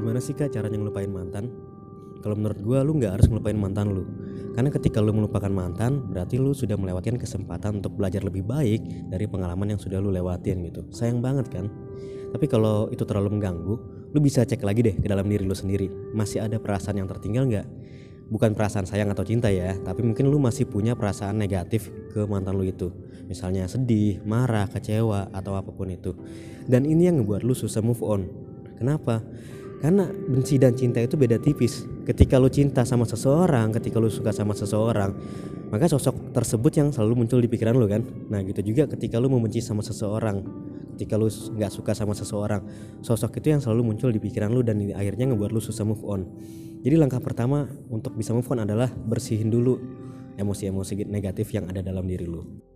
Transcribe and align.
gimana 0.00 0.16
sih 0.16 0.32
kak 0.32 0.48
caranya 0.48 0.80
ngelupain 0.80 1.12
mantan? 1.12 1.52
Kalau 2.24 2.36
menurut 2.36 2.56
gue 2.60 2.78
lu 2.80 2.96
nggak 2.96 3.20
harus 3.20 3.26
ngelupain 3.28 3.56
mantan 3.56 3.92
lu. 3.92 4.04
Karena 4.50 4.68
ketika 4.72 4.98
lu 4.98 5.14
melupakan 5.14 5.48
mantan 5.48 6.10
Berarti 6.10 6.36
lu 6.36 6.50
sudah 6.50 6.74
melewatkan 6.74 7.16
kesempatan 7.16 7.78
untuk 7.78 7.94
belajar 7.94 8.26
lebih 8.26 8.42
baik 8.42 8.82
Dari 9.06 9.30
pengalaman 9.30 9.72
yang 9.72 9.80
sudah 9.80 10.02
lu 10.02 10.10
lewatin 10.10 10.66
gitu. 10.66 10.82
Sayang 10.90 11.22
banget 11.22 11.48
kan? 11.54 11.70
Tapi 12.34 12.46
kalau 12.50 12.90
itu 12.90 13.06
terlalu 13.06 13.38
mengganggu 13.38 13.74
Lu 14.10 14.18
bisa 14.18 14.42
cek 14.42 14.66
lagi 14.66 14.82
deh 14.82 14.96
ke 14.98 15.06
dalam 15.06 15.30
diri 15.30 15.46
lu 15.46 15.54
sendiri. 15.54 15.86
Masih 16.10 16.42
ada 16.42 16.58
perasaan 16.58 16.98
yang 16.98 17.06
tertinggal 17.06 17.46
nggak? 17.46 17.66
Bukan 18.26 18.58
perasaan 18.58 18.86
sayang 18.90 19.10
atau 19.14 19.22
cinta 19.22 19.54
ya 19.54 19.78
Tapi 19.78 20.02
mungkin 20.02 20.26
lu 20.26 20.42
masih 20.42 20.66
punya 20.66 20.98
perasaan 20.98 21.38
negatif 21.38 21.88
ke 22.10 22.26
mantan 22.26 22.58
lu 22.58 22.66
itu. 22.66 22.90
Misalnya 23.30 23.70
sedih, 23.70 24.18
marah, 24.26 24.66
kecewa, 24.66 25.30
atau 25.30 25.54
apa 25.54 25.70
pun 25.70 25.86
itu. 25.86 26.18
Dan 26.66 26.82
ini 26.82 27.06
yang 27.06 27.22
ngebuat 27.22 27.46
lu 27.46 27.54
susah 27.54 27.78
move 27.78 28.02
on. 28.02 28.26
Kenapa? 28.74 29.22
Karena 29.80 30.04
benci 30.12 30.60
dan 30.60 30.76
cinta 30.76 31.00
itu 31.00 31.16
beda 31.16 31.40
tipis. 31.40 31.88
Ketika 32.04 32.36
lu 32.36 32.52
cinta 32.52 32.84
sama 32.84 33.08
seseorang, 33.08 33.72
ketika 33.72 33.96
lu 33.96 34.12
suka 34.12 34.28
sama 34.28 34.52
seseorang, 34.52 35.16
maka 35.72 35.88
sosok 35.88 36.36
tersebut 36.36 36.72
yang 36.76 36.88
selalu 36.92 37.24
muncul 37.24 37.40
di 37.40 37.48
pikiran 37.48 37.72
lu 37.72 37.88
kan. 37.88 38.04
Nah 38.28 38.44
gitu 38.44 38.60
juga 38.60 38.84
ketika 38.84 39.16
lu 39.16 39.32
membenci 39.32 39.64
sama 39.64 39.80
seseorang, 39.80 40.44
ketika 41.00 41.16
lu 41.16 41.32
nggak 41.32 41.72
suka 41.72 41.96
sama 41.96 42.12
seseorang, 42.12 42.60
sosok 43.00 43.40
itu 43.40 43.56
yang 43.56 43.64
selalu 43.64 43.96
muncul 43.96 44.12
di 44.12 44.20
pikiran 44.20 44.52
lu 44.52 44.60
dan 44.60 44.84
akhirnya 44.92 45.32
ngebuat 45.32 45.48
lu 45.48 45.64
susah 45.64 45.88
move 45.88 46.04
on. 46.04 46.28
Jadi 46.84 47.00
langkah 47.00 47.20
pertama 47.24 47.64
untuk 47.88 48.12
bisa 48.20 48.36
move 48.36 48.48
on 48.52 48.60
adalah 48.68 48.92
bersihin 48.92 49.48
dulu 49.48 49.80
emosi-emosi 50.36 51.08
negatif 51.08 51.56
yang 51.56 51.72
ada 51.72 51.80
dalam 51.80 52.04
diri 52.04 52.28
lu. 52.28 52.69